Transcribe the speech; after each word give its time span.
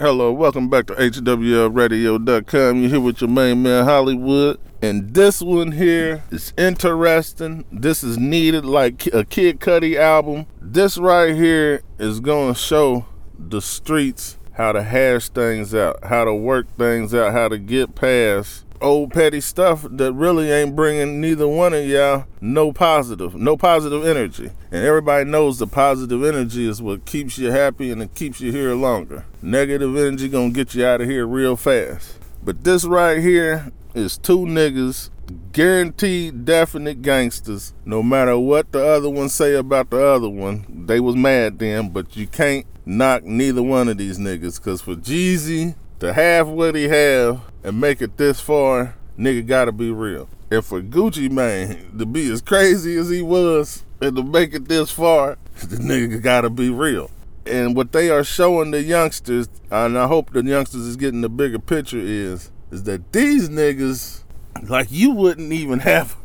Hello, 0.00 0.32
welcome 0.32 0.70
back 0.70 0.86
to 0.86 0.94
HWLradio.com. 0.94 2.80
You're 2.80 2.88
here 2.88 3.00
with 3.00 3.20
your 3.20 3.28
main 3.28 3.62
man 3.62 3.84
Hollywood. 3.84 4.58
And 4.80 5.12
this 5.12 5.42
one 5.42 5.72
here 5.72 6.24
is 6.30 6.54
interesting. 6.56 7.66
This 7.70 8.02
is 8.02 8.16
needed 8.16 8.64
like 8.64 9.08
a 9.08 9.26
Kid 9.26 9.60
Cudi 9.60 9.96
album. 9.96 10.46
This 10.58 10.96
right 10.96 11.36
here 11.36 11.82
is 11.98 12.20
going 12.20 12.54
to 12.54 12.58
show 12.58 13.04
the 13.38 13.60
streets 13.60 14.38
how 14.52 14.72
to 14.72 14.82
hash 14.82 15.28
things 15.28 15.74
out, 15.74 16.02
how 16.02 16.24
to 16.24 16.32
work 16.32 16.74
things 16.78 17.12
out, 17.12 17.32
how 17.32 17.48
to 17.48 17.58
get 17.58 17.94
past 17.94 18.64
old 18.80 19.12
petty 19.12 19.40
stuff 19.40 19.86
that 19.90 20.12
really 20.12 20.50
ain't 20.50 20.74
bringing 20.74 21.20
neither 21.20 21.46
one 21.46 21.74
of 21.74 21.84
y'all 21.86 22.24
no 22.40 22.72
positive, 22.72 23.34
no 23.34 23.56
positive 23.56 24.06
energy. 24.06 24.50
And 24.70 24.84
everybody 24.84 25.24
knows 25.28 25.58
the 25.58 25.66
positive 25.66 26.24
energy 26.24 26.68
is 26.68 26.80
what 26.80 27.04
keeps 27.04 27.38
you 27.38 27.50
happy 27.50 27.90
and 27.90 28.02
it 28.02 28.14
keeps 28.14 28.40
you 28.40 28.52
here 28.52 28.74
longer. 28.74 29.26
Negative 29.42 29.94
energy 29.96 30.28
gonna 30.28 30.50
get 30.50 30.74
you 30.74 30.84
out 30.84 31.00
of 31.00 31.08
here 31.08 31.26
real 31.26 31.56
fast. 31.56 32.18
But 32.42 32.64
this 32.64 32.84
right 32.84 33.20
here 33.20 33.70
is 33.94 34.16
two 34.16 34.40
niggas 34.40 35.10
guaranteed 35.52 36.44
definite 36.44 37.02
gangsters 37.02 37.72
no 37.84 38.02
matter 38.02 38.38
what 38.38 38.72
the 38.72 38.84
other 38.84 39.08
one 39.08 39.28
say 39.28 39.54
about 39.54 39.90
the 39.90 40.04
other 40.04 40.28
one 40.28 40.64
they 40.86 40.98
was 40.98 41.14
mad 41.14 41.58
then 41.58 41.88
but 41.88 42.16
you 42.16 42.26
can't 42.26 42.66
knock 42.84 43.22
neither 43.24 43.62
one 43.62 43.88
of 43.88 43.96
these 43.96 44.18
niggas 44.18 44.58
because 44.58 44.80
for 44.80 44.94
jeezy 44.96 45.74
to 46.00 46.12
have 46.14 46.48
what 46.48 46.74
he 46.74 46.84
have 46.84 47.40
and 47.62 47.80
make 47.80 48.02
it 48.02 48.16
this 48.16 48.40
far, 48.40 48.96
nigga 49.18 49.46
gotta 49.46 49.72
be 49.72 49.90
real. 49.90 50.28
And 50.50 50.64
for 50.64 50.80
Gucci 50.80 51.30
Mane 51.30 51.98
to 51.98 52.06
be 52.06 52.30
as 52.30 52.40
crazy 52.40 52.96
as 52.96 53.08
he 53.10 53.22
was 53.22 53.84
and 54.00 54.16
to 54.16 54.22
make 54.22 54.54
it 54.54 54.66
this 54.66 54.90
far, 54.90 55.36
the 55.60 55.76
nigga 55.76 56.20
gotta 56.20 56.50
be 56.50 56.70
real. 56.70 57.10
And 57.46 57.76
what 57.76 57.92
they 57.92 58.10
are 58.10 58.24
showing 58.24 58.70
the 58.70 58.82
youngsters, 58.82 59.48
and 59.70 59.98
I 59.98 60.06
hope 60.06 60.32
the 60.32 60.42
youngsters 60.42 60.82
is 60.82 60.96
getting 60.96 61.20
the 61.20 61.28
bigger 61.28 61.58
picture 61.58 61.98
is, 61.98 62.50
is 62.70 62.84
that 62.84 63.12
these 63.12 63.48
niggas, 63.48 64.22
like 64.68 64.88
you 64.90 65.10
wouldn't 65.12 65.52
even 65.52 65.80
have 65.80 66.16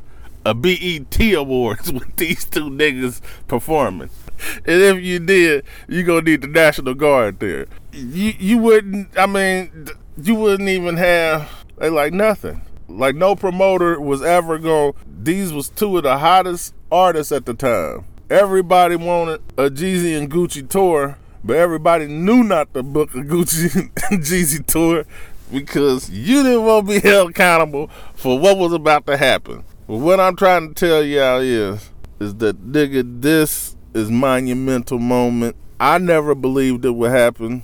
a 0.46 0.54
BET 0.54 1.20
awards 1.34 1.92
with 1.94 2.16
these 2.16 2.46
two 2.46 2.70
niggas 2.70 3.20
performing. 3.48 4.10
And 4.66 4.82
if 4.82 5.04
you 5.04 5.20
did, 5.20 5.64
you 5.88 6.04
gonna 6.04 6.22
need 6.22 6.42
the 6.42 6.48
National 6.48 6.94
Guard 6.94 7.40
there. 7.40 7.68
You 7.92 8.34
you 8.38 8.58
wouldn't. 8.58 9.18
I 9.18 9.26
mean, 9.26 9.88
you 10.22 10.36
wouldn't 10.36 10.70
even 10.70 10.98
have 10.98 11.50
they 11.78 11.90
like 11.90 12.14
nothing. 12.14 12.62
Like 12.88 13.16
no 13.16 13.36
promoter 13.36 14.00
was 14.00 14.22
ever 14.22 14.58
going. 14.58 14.94
These 15.24 15.52
was 15.52 15.70
two 15.70 15.98
of 15.98 16.04
the 16.04 16.18
hottest 16.18 16.74
artists 16.92 17.32
at 17.32 17.46
the 17.46 17.54
time. 17.54 18.06
Everybody 18.30 18.96
wanted 18.96 19.42
a 19.58 19.70
Jeezy 19.70 20.18
and 20.18 20.32
Gucci 20.32 20.68
tour, 20.68 21.18
but 21.44 21.58
everybody 21.58 22.08
knew 22.08 22.44
not 22.44 22.74
to 22.74 22.84
book 22.84 23.14
a 23.14 23.20
Gucci 23.20 23.76
and 24.10 24.22
Jeezy 24.22 24.66
tour 24.66 25.06
because 25.52 26.10
you 26.10 26.44
didn't 26.44 26.66
want 26.66 26.88
to 26.88 26.94
be 26.94 27.00
held 27.08 27.32
accountable 27.32 27.90
for 28.16 28.40
what 28.40 28.58
was 28.58 28.74
about 28.74 29.06
to 29.08 29.18
happen. 29.18 29.64
But 29.88 29.98
what 29.98 30.20
I'm 30.20 30.36
trying 30.36 30.70
to 30.70 30.74
tell 30.74 31.04
y'all 31.04 31.40
is, 31.40 31.92
is 32.20 32.36
that 32.36 32.64
nigga, 32.66 33.22
this 33.22 33.76
is 33.96 34.12
monumental 34.12 35.00
moment. 35.00 35.56
I 35.80 35.98
never 35.98 36.36
believed 36.36 36.86
it 36.86 36.92
would 36.92 37.12
happen. 37.12 37.64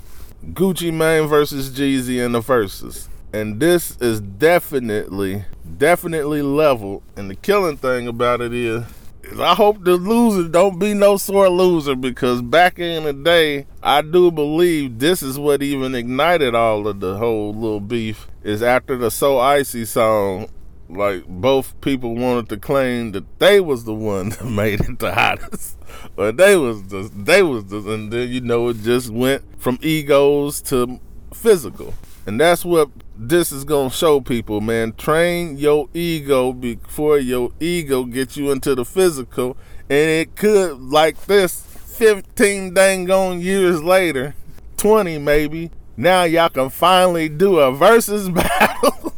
Gucci 0.54 0.92
Mane 0.92 1.28
versus 1.28 1.70
Jeezy 1.70 2.24
in 2.26 2.32
the 2.32 2.40
verses. 2.40 3.10
And 3.34 3.60
this 3.60 3.98
is 3.98 4.22
definitely, 4.22 5.46
definitely 5.78 6.42
level. 6.42 7.04
And 7.16 7.30
the 7.30 7.36
killing 7.36 7.78
thing 7.78 8.08
about 8.08 8.42
it 8.42 8.54
is, 8.54 8.84
is 9.24 9.40
I 9.40 9.56
hope 9.56 9.84
the 9.84 9.98
loser 9.98 10.48
don't 10.48 10.80
be 10.80 10.94
no 10.94 11.18
sore 11.18 11.50
loser 11.50 11.96
because 11.96 12.42
back 12.42 12.80
in 12.80 13.04
the 13.04 13.14
day, 13.14 13.68
I 13.84 14.02
do 14.02 14.32
believe 14.32 15.00
this 15.00 15.22
is 15.22 15.38
what 15.38 15.62
even 15.62 15.96
ignited 15.96 16.56
all 16.56 16.88
of 16.88 17.02
the 17.02 17.18
whole 17.18 17.54
little 17.54 17.80
beef. 17.82 18.28
Is 18.44 18.64
after 18.64 18.98
the 18.98 19.12
So 19.12 19.38
Icy 19.38 19.86
song, 19.86 20.48
like 20.92 21.25
both 21.28 21.80
people 21.81 22.16
wanted 22.16 22.50
to 22.50 22.58
claim 22.58 23.11
that 23.14 23.39
they 23.39 23.59
was 23.59 23.86
the 23.86 23.94
one 23.94 24.29
that 24.29 24.46
made 24.46 24.81
it 24.81 25.00
the 25.00 25.13
hottest. 25.13 25.78
But 26.16 26.38
they 26.38 26.56
was 26.56 26.84
the 26.84 27.09
they 27.13 27.44
was 27.44 27.66
the 27.66 27.78
and 27.91 28.12
then 28.12 28.29
you 28.29 28.41
know 28.41 28.69
it 28.69 28.81
just 28.81 29.09
went 29.09 29.44
from 29.62 29.79
egos 29.81 30.62
to 30.63 31.00
physical. 31.34 31.94
And 32.25 32.40
that's 32.40 32.63
what 32.63 32.90
this 33.16 33.52
is 33.52 33.63
gonna 33.63 33.90
show 33.90 34.22
people 34.22 34.62
man. 34.62 34.94
Train 34.94 35.57
your 35.57 35.90
ego 35.94 36.53
before 36.53 37.18
your 37.18 37.52
ego 37.59 38.03
gets 38.03 38.38
you 38.38 38.52
into 38.52 38.75
the 38.75 38.85
physical. 38.85 39.58
And 39.90 40.09
it 40.09 40.35
could 40.35 40.79
like 40.79 41.25
this 41.25 41.66
15 42.02 42.73
dang 42.73 43.12
on 43.12 43.41
years 43.41 43.84
later 43.84 44.34
20 44.78 45.19
maybe 45.19 45.69
now 45.97 46.23
y'all 46.23 46.50
can 46.50 46.69
finally 46.69 47.29
do 47.29 47.59
a 47.59 47.72
versus 47.72 48.28
battle 48.29 49.10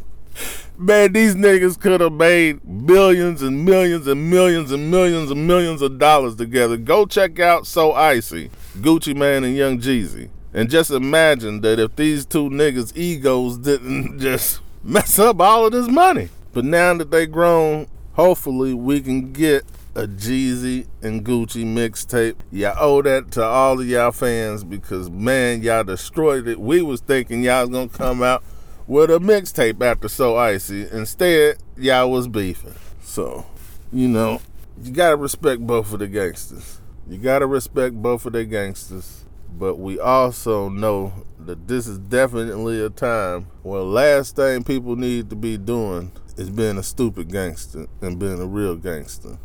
Man, 0.84 1.14
these 1.14 1.34
niggas 1.34 1.80
could 1.80 2.02
have 2.02 2.12
made 2.12 2.60
billions 2.86 3.40
and 3.40 3.64
millions 3.64 4.06
and 4.06 4.28
millions 4.28 4.70
and 4.70 4.90
millions 4.90 5.30
and 5.30 5.46
millions 5.46 5.80
of 5.80 5.98
dollars 5.98 6.36
together. 6.36 6.76
Go 6.76 7.06
check 7.06 7.40
out 7.40 7.66
So 7.66 7.92
Icy, 7.94 8.50
Gucci 8.76 9.16
Mane 9.16 9.44
and 9.44 9.56
Young 9.56 9.80
Jeezy. 9.80 10.28
And 10.52 10.68
just 10.68 10.90
imagine 10.90 11.62
that 11.62 11.78
if 11.78 11.96
these 11.96 12.26
two 12.26 12.50
niggas' 12.50 12.94
egos 12.94 13.56
didn't 13.56 14.18
just 14.20 14.60
mess 14.82 15.18
up 15.18 15.40
all 15.40 15.64
of 15.64 15.72
this 15.72 15.88
money. 15.88 16.28
But 16.52 16.66
now 16.66 16.92
that 16.92 17.10
they 17.10 17.24
grown, 17.24 17.86
hopefully 18.12 18.74
we 18.74 19.00
can 19.00 19.32
get 19.32 19.64
a 19.94 20.06
Jeezy 20.06 20.86
and 21.00 21.24
Gucci 21.24 21.64
mixtape. 21.64 22.36
Y'all 22.52 22.76
owe 22.78 23.00
that 23.00 23.30
to 23.30 23.42
all 23.42 23.80
of 23.80 23.88
y'all 23.88 24.12
fans 24.12 24.64
because 24.64 25.08
man, 25.08 25.62
y'all 25.62 25.82
destroyed 25.82 26.46
it. 26.46 26.60
We 26.60 26.82
was 26.82 27.00
thinking 27.00 27.42
y'all 27.42 27.62
was 27.62 27.70
gonna 27.70 27.88
come 27.88 28.22
out 28.22 28.44
with 28.86 29.10
a 29.10 29.18
mixtape 29.18 29.82
after 29.82 30.08
So 30.08 30.36
Icy. 30.36 30.88
Instead, 30.90 31.58
y'all 31.76 32.10
was 32.10 32.28
beefing. 32.28 32.74
So, 33.02 33.46
you 33.92 34.08
know, 34.08 34.40
you 34.82 34.92
gotta 34.92 35.16
respect 35.16 35.66
both 35.66 35.92
of 35.92 36.00
the 36.00 36.08
gangsters. 36.08 36.80
You 37.08 37.18
gotta 37.18 37.46
respect 37.46 37.94
both 37.94 38.26
of 38.26 38.32
the 38.32 38.44
gangsters. 38.44 39.24
But 39.56 39.78
we 39.78 40.00
also 40.00 40.68
know 40.68 41.12
that 41.38 41.68
this 41.68 41.86
is 41.86 41.98
definitely 41.98 42.84
a 42.84 42.90
time 42.90 43.46
where 43.62 43.82
last 43.82 44.34
thing 44.34 44.64
people 44.64 44.96
need 44.96 45.30
to 45.30 45.36
be 45.36 45.56
doing 45.56 46.10
is 46.36 46.50
being 46.50 46.76
a 46.76 46.82
stupid 46.82 47.30
gangster 47.30 47.86
and 48.00 48.18
being 48.18 48.40
a 48.40 48.46
real 48.46 48.74
gangster. 48.74 49.38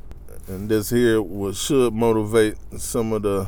And 0.47 0.67
this 0.67 0.89
here 0.89 1.21
what 1.21 1.55
should 1.55 1.93
motivate 1.93 2.55
some 2.77 3.13
of 3.13 3.21
the 3.21 3.47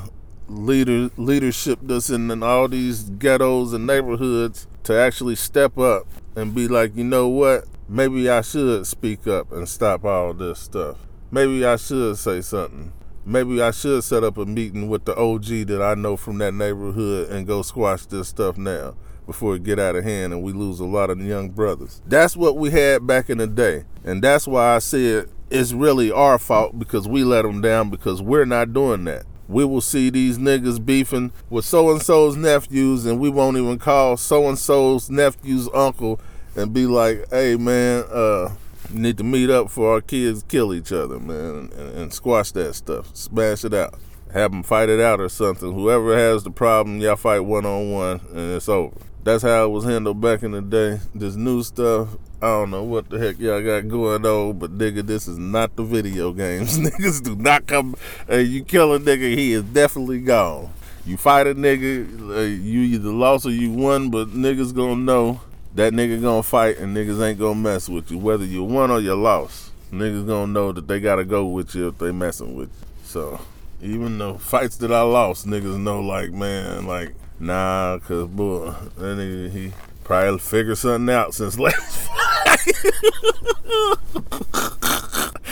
leader 0.52 1.10
leadership 1.18 1.80
that's 1.82 2.10
in 2.10 2.44
all 2.44 2.68
these 2.68 3.04
ghettos 3.04 3.74
and 3.74 3.88
neighborhoods 3.88 4.68
to 4.84 4.94
actually 4.94 5.36
step 5.36 5.78
up 5.78 6.08
and 6.36 6.54
be 6.54 6.68
like, 6.68 6.96
you 6.96 7.04
know 7.04 7.28
what? 7.28 7.66
Maybe 7.88 8.30
I 8.30 8.42
should 8.42 8.86
speak 8.88 9.28
up 9.28 9.52
and 9.52 9.68
stop 9.68 10.06
all 10.06 10.34
this 10.34 10.60
stuff. 10.60 10.98
Maybe 11.30 11.66
I 11.66 11.76
should 11.76 12.18
say 12.18 12.42
something. 12.42 12.94
Maybe 13.26 13.62
I 13.62 13.72
should 13.72 14.04
set 14.04 14.24
up 14.24 14.38
a 14.38 14.46
meeting 14.46 14.90
with 14.90 15.06
the 15.06 15.16
OG 15.16 15.68
that 15.68 15.82
I 15.82 15.94
know 15.94 16.18
from 16.18 16.40
that 16.40 16.54
neighborhood 16.54 17.30
and 17.30 17.46
go 17.46 17.62
squash 17.62 18.06
this 18.06 18.30
stuff 18.30 18.58
now 18.58 18.96
before 19.28 19.56
it 19.56 19.64
get 19.64 19.80
out 19.80 19.96
of 19.96 20.04
hand 20.04 20.34
and 20.34 20.42
we 20.42 20.52
lose 20.52 20.80
a 20.80 20.86
lot 20.86 21.10
of 21.10 21.22
young 21.22 21.50
brothers. 21.50 22.02
That's 22.06 22.36
what 22.36 22.58
we 22.58 22.72
had 22.72 23.06
back 23.06 23.30
in 23.30 23.38
the 23.38 23.48
day. 23.48 23.84
And 24.04 24.24
that's 24.24 24.48
why 24.48 24.76
I 24.76 24.80
said 24.80 25.30
it's 25.52 25.74
really 25.74 26.12
our 26.12 26.40
fault 26.40 26.80
because 26.80 27.08
we 27.08 27.24
let 27.24 27.44
them 27.44 27.62
down 27.62 27.90
because 27.90 28.22
we're 28.22 28.46
not 28.46 28.74
doing 28.74 29.04
that 29.06 29.26
we 29.52 29.66
will 29.66 29.82
see 29.82 30.10
these 30.10 30.38
niggas 30.38 30.84
beefing 30.84 31.32
with 31.50 31.66
so 31.66 31.92
and 31.92 32.02
so's 32.02 32.36
nephews, 32.36 33.06
and 33.06 33.20
we 33.20 33.30
won't 33.30 33.58
even 33.58 33.78
call 33.78 34.18
so 34.18 34.48
and 34.48 34.58
so's 34.58 35.10
nephew's 35.10 35.70
uncle 35.74 36.20
and 36.56 36.74
be 36.74 36.86
like, 36.86 37.26
"Hey, 37.30 37.56
man, 37.56 38.06
uh, 38.12 38.50
need 38.90 39.18
to 39.18 39.24
meet 39.24 39.50
up 39.50 39.70
for 39.70 39.94
our 39.94 40.02
kids 40.02 40.44
kill 40.48 40.74
each 40.74 40.92
other, 40.92 41.20
man, 41.20 41.70
and, 41.78 41.98
and 41.98 42.14
squash 42.14 42.52
that 42.54 42.74
stuff, 42.76 43.16
smash 43.16 43.66
it 43.66 43.74
out, 43.74 43.96
have 44.34 44.52
them 44.52 44.64
fight 44.64 44.90
it 44.90 45.00
out 45.00 45.20
or 45.20 45.30
something. 45.30 45.74
Whoever 45.74 46.18
has 46.18 46.44
the 46.44 46.52
problem, 46.52 47.00
y'all 47.00 47.16
fight 47.16 47.42
one 47.42 47.66
on 47.66 47.92
one, 47.92 48.22
and 48.32 48.54
it's 48.54 48.70
over." 48.70 48.98
That's 49.24 49.44
how 49.44 49.66
it 49.66 49.68
was 49.70 49.86
handled 49.86 50.20
back 50.20 50.42
in 50.42 50.52
the 50.52 50.62
day. 50.62 51.00
This 51.14 51.36
new 51.36 51.62
stuff, 51.62 52.10
I 52.42 52.48
don't 52.48 52.72
know 52.72 52.84
what 52.84 53.08
the 53.08 53.20
heck 53.20 53.38
y'all 53.38 53.62
got 53.62 53.88
going 53.88 54.26
on, 54.26 54.58
but 54.58 54.76
nigga, 54.76 55.06
this 55.06 55.28
is 55.28 55.38
not 55.38 55.76
the 55.76 55.84
video 55.84 56.34
games. 56.34 56.80
Niggas 56.80 57.22
do 57.22 57.36
not 57.36 57.68
come. 57.68 57.96
Hey, 58.28 58.42
you 58.42 58.64
kill 58.64 58.96
a 58.96 59.00
nigga, 59.00 59.36
he 59.36 59.54
is 59.54 59.64
definitely 59.64 60.22
gone. 60.22 60.74
You 61.06 61.18
fight 61.18 61.46
a 61.46 61.54
nigga, 61.54 62.32
uh, 62.36 62.42
you 62.42 62.82
either 62.82 63.10
lost 63.10 63.46
or 63.46 63.52
you 63.52 63.72
won, 63.72 64.10
but 64.10 64.30
niggas 64.30 64.74
gonna 64.74 64.96
know 64.96 65.40
that 65.76 65.94
nigga 65.94 66.20
gonna 66.20 66.42
fight 66.42 66.80
and 66.80 66.98
niggas 66.98 67.24
ain't 67.24 67.38
gonna 67.38 67.54
mess 67.54 67.88
with 67.88 68.10
you, 68.10 68.18
whether 68.18 68.44
you 68.44 68.64
won 68.64 68.90
or 68.90 69.00
you 69.00 69.14
lost. 69.14 69.70
Niggas 69.92 70.26
gonna 70.26 70.52
know 70.52 70.72
that 70.72 70.88
they 70.88 71.00
gotta 71.00 71.26
go 71.26 71.46
with 71.46 71.76
you 71.76 71.90
if 71.90 72.00
they 72.00 72.12
messing 72.12 72.56
with 72.56 72.70
you. 72.70 72.88
So 73.04 73.40
even 73.84 74.18
the 74.18 74.40
fights 74.40 74.78
that 74.78 74.92
I 74.92 75.02
lost, 75.04 75.46
niggas 75.46 75.80
know 75.80 76.00
like 76.00 76.32
man, 76.32 76.88
like 76.88 77.14
nah, 77.42 78.00
cause 78.00 78.28
boy, 78.28 78.74
that 78.98 79.18
nigga 79.18 79.52
he 79.52 79.74
probably 80.04 80.40
figured 80.40 80.78
something 80.78 81.14
out 81.14 81.34
since 81.34 81.58
last 81.66 82.10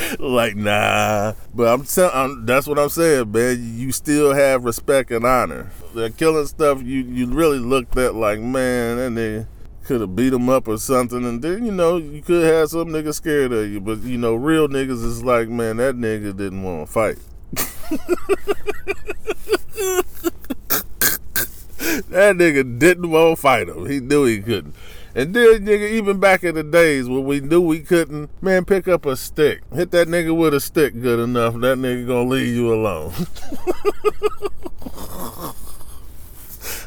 like 0.19 0.55
nah. 0.55 1.33
But 1.53 1.73
I'm, 1.73 1.83
telling. 1.85 2.45
That's 2.45 2.67
what 2.67 2.79
I'm 2.79 2.89
saying, 2.89 3.31
man. 3.31 3.77
You 3.77 3.91
still 3.91 4.33
have 4.33 4.63
respect 4.63 5.11
and 5.11 5.25
honor. 5.25 5.71
They're 5.93 6.09
killing 6.09 6.45
stuff 6.45 6.81
you 6.81 7.03
you 7.03 7.27
really 7.27 7.59
looked 7.59 7.97
at 7.97 8.15
like 8.15 8.39
man, 8.39 8.97
and 8.99 9.17
they 9.17 9.45
could 9.83 10.01
have 10.01 10.15
beat 10.15 10.33
him 10.33 10.49
up 10.49 10.67
or 10.67 10.77
something, 10.77 11.25
and 11.25 11.41
then 11.41 11.65
you 11.65 11.71
know 11.71 11.97
you 11.97 12.21
could 12.21 12.45
have 12.45 12.69
some 12.69 12.89
niggas 12.89 13.15
scared 13.15 13.51
of 13.51 13.69
you. 13.69 13.79
But 13.81 14.01
you 14.01 14.17
know, 14.17 14.35
real 14.35 14.67
niggas 14.67 15.03
is 15.03 15.23
like 15.23 15.49
man, 15.49 15.77
that 15.77 15.95
nigga 15.95 16.35
didn't 16.35 16.63
want 16.63 16.87
to 16.87 16.91
fight. 16.91 17.17
that 22.19 22.35
nigga 22.35 22.79
didn't 22.79 23.09
want 23.09 23.35
to 23.35 23.41
fight 23.41 23.69
him. 23.69 23.85
He 23.85 23.99
knew 23.99 24.25
he 24.25 24.41
couldn't. 24.41 24.75
And 25.15 25.33
then, 25.33 25.65
nigga, 25.65 25.89
even 25.89 26.19
back 26.19 26.43
in 26.43 26.55
the 26.55 26.63
days 26.63 27.09
when 27.09 27.25
we 27.25 27.39
knew 27.39 27.61
we 27.61 27.79
couldn't, 27.79 28.29
man, 28.43 28.63
pick 28.63 28.87
up 28.87 29.05
a 29.05 29.15
stick. 29.15 29.63
Hit 29.73 29.91
that 29.91 30.07
nigga 30.07 30.37
with 30.37 30.53
a 30.53 30.59
stick 30.59 31.01
good 31.01 31.19
enough, 31.19 31.55
that 31.55 31.77
nigga 31.77 32.07
gonna 32.07 32.29
leave 32.29 32.55
you 32.55 32.73
alone. 32.73 33.11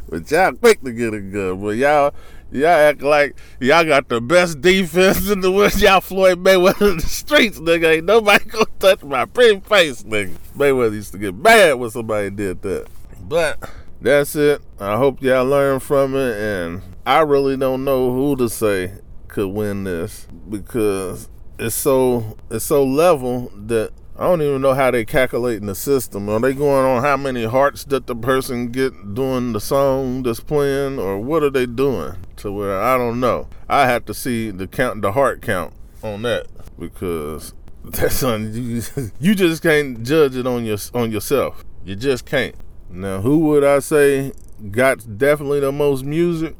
but 0.08 0.30
y'all 0.30 0.52
quick 0.52 0.82
to 0.82 0.92
get 0.92 1.14
a 1.14 1.20
gun, 1.20 1.60
but 1.60 1.76
y'all, 1.76 2.14
y'all 2.52 2.68
act 2.68 3.02
like 3.02 3.34
y'all 3.58 3.84
got 3.84 4.08
the 4.08 4.20
best 4.20 4.60
defense 4.60 5.28
in 5.28 5.40
the 5.40 5.50
world. 5.50 5.74
Y'all 5.80 6.00
Floyd 6.00 6.44
Mayweather 6.44 6.92
in 6.92 6.98
the 6.98 7.02
streets, 7.02 7.58
nigga. 7.58 7.96
Ain't 7.96 8.06
nobody 8.06 8.44
gonna 8.44 8.66
touch 8.78 9.02
my 9.02 9.24
pretty 9.24 9.58
face, 9.60 10.04
nigga. 10.04 10.36
Mayweather 10.56 10.94
used 10.94 11.12
to 11.12 11.18
get 11.18 11.34
mad 11.34 11.74
when 11.74 11.90
somebody 11.90 12.30
did 12.30 12.62
that. 12.62 12.86
But 13.28 13.58
that's 14.02 14.36
it. 14.36 14.60
I 14.80 14.96
hope 14.96 15.22
y'all 15.22 15.44
learn 15.44 15.80
from 15.80 16.14
it, 16.14 16.36
and 16.38 16.82
I 17.06 17.20
really 17.20 17.56
don't 17.56 17.84
know 17.84 18.12
who 18.12 18.36
to 18.36 18.48
say 18.48 18.94
could 19.28 19.48
win 19.48 19.84
this 19.84 20.26
because 20.48 21.28
it's 21.58 21.74
so 21.74 22.36
it's 22.50 22.64
so 22.64 22.84
level 22.84 23.50
that 23.54 23.92
I 24.18 24.24
don't 24.24 24.42
even 24.42 24.60
know 24.60 24.74
how 24.74 24.90
they 24.90 25.04
calculating 25.04 25.66
the 25.66 25.74
system. 25.74 26.28
Are 26.28 26.38
they 26.38 26.52
going 26.52 26.84
on 26.84 27.02
how 27.02 27.16
many 27.16 27.44
hearts 27.44 27.84
that 27.84 28.06
the 28.06 28.14
person 28.14 28.68
get 28.68 29.14
doing 29.14 29.52
the 29.52 29.60
song 29.60 30.22
that's 30.22 30.40
playing, 30.40 30.98
or 30.98 31.18
what 31.18 31.42
are 31.42 31.50
they 31.50 31.66
doing? 31.66 32.16
To 32.36 32.52
where 32.52 32.80
I 32.80 32.98
don't 32.98 33.20
know. 33.20 33.48
I 33.68 33.86
have 33.86 34.04
to 34.06 34.14
see 34.14 34.50
the 34.50 34.66
count, 34.66 35.00
the 35.00 35.12
heart 35.12 35.40
count 35.40 35.72
on 36.02 36.22
that 36.22 36.46
because 36.78 37.54
that's 37.84 38.22
on 38.22 38.52
you. 38.52 38.82
You 39.20 39.34
just 39.34 39.62
can't 39.62 40.02
judge 40.02 40.36
it 40.36 40.46
on 40.46 40.64
your 40.64 40.78
on 40.92 41.10
yourself. 41.10 41.64
You 41.84 41.96
just 41.96 42.26
can't. 42.26 42.54
Now, 42.92 43.22
who 43.22 43.38
would 43.38 43.64
I 43.64 43.78
say 43.78 44.32
got 44.70 45.18
definitely 45.18 45.60
the 45.60 45.72
most 45.72 46.04
music? 46.04 46.54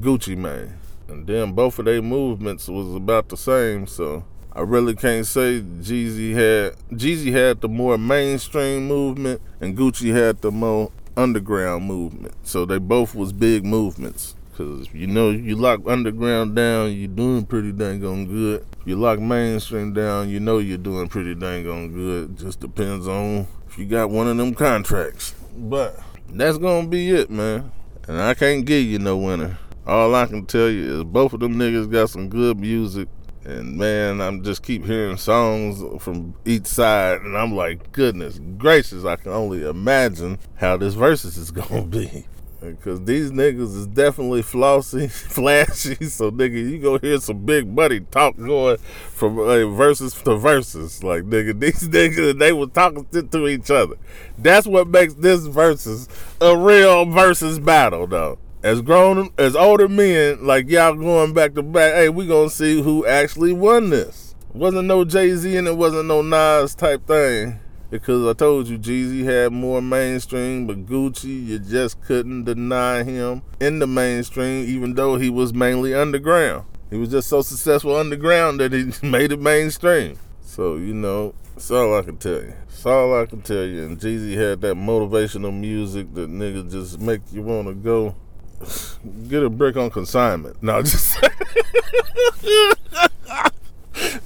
Gucci 0.00 0.34
Mane. 0.34 0.78
And 1.08 1.26
then 1.26 1.52
both 1.52 1.78
of 1.78 1.84
their 1.84 2.00
movements 2.00 2.68
was 2.68 2.94
about 2.94 3.28
the 3.28 3.36
same, 3.36 3.86
so 3.86 4.24
I 4.54 4.62
really 4.62 4.94
can't 4.94 5.26
say 5.26 5.60
Jeezy 5.60 6.32
had 6.32 6.76
Jeezy 6.96 7.32
had 7.32 7.60
the 7.60 7.68
more 7.68 7.98
mainstream 7.98 8.88
movement 8.88 9.42
and 9.60 9.76
Gucci 9.76 10.14
had 10.14 10.40
the 10.40 10.50
more 10.50 10.90
underground 11.18 11.84
movement. 11.84 12.34
So 12.44 12.64
they 12.64 12.78
both 12.78 13.14
was 13.14 13.34
big 13.34 13.66
movements. 13.66 14.36
Cause 14.56 14.88
you 14.94 15.06
know 15.06 15.30
you 15.30 15.56
lock 15.56 15.80
underground 15.86 16.56
down, 16.56 16.92
you're 16.92 17.08
doing 17.08 17.44
pretty 17.44 17.72
dang 17.72 18.02
on 18.06 18.26
good. 18.26 18.64
You 18.86 18.96
lock 18.96 19.18
mainstream 19.18 19.92
down, 19.92 20.30
you 20.30 20.40
know 20.40 20.58
you're 20.58 20.78
doing 20.78 21.08
pretty 21.08 21.34
dang 21.34 21.68
on 21.68 21.92
good. 21.92 22.38
Just 22.38 22.60
depends 22.60 23.06
on 23.06 23.48
if 23.66 23.76
you 23.76 23.84
got 23.84 24.08
one 24.08 24.28
of 24.28 24.36
them 24.38 24.54
contracts. 24.54 25.34
But 25.56 25.98
that's 26.28 26.58
gonna 26.58 26.88
be 26.88 27.10
it, 27.10 27.30
man. 27.30 27.70
And 28.08 28.20
I 28.20 28.34
can't 28.34 28.64
give 28.64 28.84
you 28.84 28.98
no 28.98 29.16
winner. 29.16 29.58
All 29.86 30.14
I 30.14 30.26
can 30.26 30.46
tell 30.46 30.68
you 30.68 30.98
is 30.98 31.04
both 31.04 31.32
of 31.32 31.40
them 31.40 31.56
niggas 31.56 31.90
got 31.90 32.10
some 32.10 32.28
good 32.28 32.58
music. 32.58 33.08
And 33.44 33.76
man, 33.76 34.22
I'm 34.22 34.42
just 34.42 34.62
keep 34.62 34.86
hearing 34.86 35.18
songs 35.18 35.82
from 36.02 36.34
each 36.46 36.64
side, 36.64 37.20
and 37.20 37.36
I'm 37.36 37.54
like, 37.54 37.92
goodness 37.92 38.40
gracious, 38.56 39.04
I 39.04 39.16
can 39.16 39.32
only 39.32 39.68
imagine 39.68 40.38
how 40.54 40.78
this 40.78 40.94
versus 40.94 41.36
is 41.36 41.50
gonna 41.50 41.82
be. 41.82 42.26
Because 42.64 43.04
these 43.04 43.30
niggas 43.30 43.76
is 43.76 43.86
definitely 43.86 44.42
flossy, 44.42 45.08
flashy. 45.10 45.96
So, 46.06 46.30
nigga, 46.30 46.70
you 46.70 46.78
go 46.78 46.98
hear 46.98 47.18
some 47.18 47.44
big 47.44 47.74
buddy 47.74 48.00
talk 48.00 48.36
going 48.36 48.78
from 48.78 49.38
uh, 49.38 49.66
verses 49.66 50.14
to 50.22 50.36
verses. 50.36 51.02
Like, 51.02 51.24
nigga, 51.24 51.58
these 51.60 51.88
niggas, 51.88 52.38
they 52.38 52.52
were 52.52 52.66
talking 52.66 53.06
to, 53.06 53.22
to 53.22 53.48
each 53.48 53.70
other. 53.70 53.96
That's 54.38 54.66
what 54.66 54.88
makes 54.88 55.14
this 55.14 55.46
versus 55.46 56.08
a 56.40 56.56
real 56.56 57.04
versus 57.06 57.58
battle, 57.58 58.06
though 58.06 58.38
as 58.64 58.80
grown 58.80 59.28
as 59.36 59.54
older 59.54 59.88
men, 59.88 60.46
like 60.46 60.70
y'all 60.70 60.94
going 60.94 61.34
back 61.34 61.52
to 61.52 61.62
back, 61.62 61.92
hey, 61.92 62.08
we 62.08 62.26
gonna 62.26 62.48
see 62.48 62.80
who 62.80 63.06
actually 63.06 63.52
won 63.52 63.90
this. 63.90 64.34
Wasn't 64.54 64.86
no 64.86 65.04
Jay 65.04 65.34
Z 65.34 65.54
and 65.54 65.68
it 65.68 65.76
wasn't 65.76 66.06
no 66.06 66.22
Nas 66.22 66.74
type 66.74 67.06
thing. 67.06 67.60
Because 67.94 68.26
I 68.26 68.32
told 68.32 68.66
you 68.66 68.76
Jeezy 68.76 69.22
had 69.22 69.52
more 69.52 69.80
mainstream, 69.80 70.66
but 70.66 70.84
Gucci, 70.84 71.46
you 71.46 71.60
just 71.60 72.00
couldn't 72.02 72.42
deny 72.42 73.04
him 73.04 73.42
in 73.60 73.78
the 73.78 73.86
mainstream, 73.86 74.68
even 74.68 74.94
though 74.94 75.14
he 75.14 75.30
was 75.30 75.54
mainly 75.54 75.94
underground. 75.94 76.66
He 76.90 76.96
was 76.96 77.10
just 77.10 77.28
so 77.28 77.40
successful 77.42 77.94
underground 77.94 78.58
that 78.58 78.72
he 78.72 78.92
made 79.06 79.30
it 79.30 79.38
mainstream. 79.38 80.18
So, 80.42 80.74
you 80.74 80.92
know, 80.92 81.36
that's 81.54 81.70
all 81.70 81.96
I 81.96 82.02
can 82.02 82.16
tell 82.16 82.42
you. 82.42 82.54
That's 82.66 82.84
all 82.84 83.22
I 83.22 83.26
can 83.26 83.42
tell 83.42 83.62
you. 83.62 83.84
And 83.84 83.96
Jeezy 83.96 84.34
had 84.34 84.60
that 84.62 84.74
motivational 84.74 85.56
music 85.56 86.12
that 86.14 86.28
nigga 86.28 86.68
just 86.68 86.98
make 86.98 87.20
you 87.30 87.42
want 87.42 87.68
to 87.68 87.74
go 87.74 88.16
get 89.28 89.44
a 89.44 89.48
brick 89.48 89.76
on 89.76 89.90
consignment. 89.90 90.60
No, 90.60 90.82
just 90.82 91.16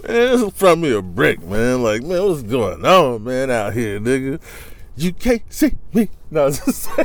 man, 0.07 0.51
from 0.51 0.81
me 0.81 0.93
a 0.93 1.03
brick, 1.03 1.43
man. 1.43 1.83
Like, 1.83 2.03
man, 2.03 2.23
what's 2.25 2.43
going 2.43 2.85
on, 2.85 3.25
man, 3.25 3.51
out 3.51 3.75
here, 3.75 3.99
nigga? 4.01 4.41
You 4.97 5.13
can't 5.13 5.53
see 5.53 5.73
me. 5.93 6.09
No, 6.31 6.51
just 6.51 6.89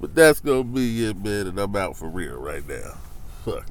but 0.00 0.14
that's 0.14 0.40
gonna 0.40 0.64
be 0.64 1.06
it, 1.06 1.16
man. 1.16 1.46
And 1.48 1.58
I'm 1.58 1.74
out 1.76 1.96
for 1.96 2.08
real 2.08 2.36
right 2.36 2.66
now. 2.68 2.98
Fuck. 3.44 3.66